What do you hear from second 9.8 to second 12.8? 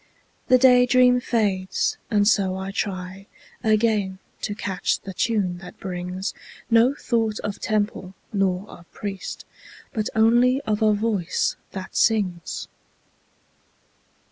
But only of a voice that sings.